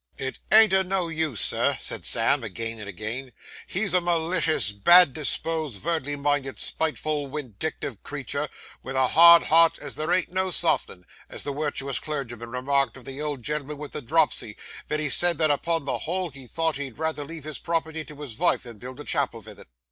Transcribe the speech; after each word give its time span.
'It 0.17 0.39
ain't 0.51 0.73
o' 0.73 0.81
no 0.81 1.09
use, 1.09 1.39
sir,' 1.41 1.77
said 1.79 2.05
Sam, 2.05 2.43
again 2.43 2.79
and 2.79 2.89
again; 2.89 3.31
'he's 3.67 3.93
a 3.93 4.01
malicious, 4.01 4.71
bad 4.71 5.13
disposed, 5.13 5.79
vorldly 5.79 6.15
minded, 6.15 6.57
spiteful, 6.57 7.27
windictive 7.29 8.01
creetur, 8.01 8.49
with 8.81 8.95
a 8.95 9.09
hard 9.09 9.43
heart 9.43 9.77
as 9.77 9.93
there 9.93 10.11
ain't 10.11 10.31
no 10.31 10.49
soft'nin', 10.49 11.05
as 11.29 11.43
the 11.43 11.53
wirtuous 11.53 11.99
clergyman 11.99 12.49
remarked 12.49 12.97
of 12.97 13.05
the 13.05 13.21
old 13.21 13.43
gen'l'm'n 13.43 13.77
with 13.77 13.91
the 13.91 14.01
dropsy, 14.01 14.57
ven 14.89 14.99
he 14.99 15.07
said, 15.07 15.37
that 15.37 15.51
upon 15.51 15.85
the 15.85 15.99
whole 15.99 16.31
he 16.31 16.47
thought 16.47 16.77
he'd 16.77 16.97
rayther 16.97 17.23
leave 17.23 17.43
his 17.43 17.59
property 17.59 18.03
to 18.03 18.15
his 18.21 18.33
vife 18.33 18.63
than 18.63 18.79
build 18.79 18.99
a 18.99 19.03
chapel 19.03 19.39
vith 19.39 19.59
it. 19.59 19.67